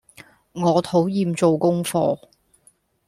[0.53, 2.17] 我討厭做功課